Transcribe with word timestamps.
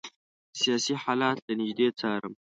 سیاسي 0.59 0.93
حالات 1.03 1.37
له 1.47 1.53
نیژدې 1.61 1.87
څارل. 1.99 2.33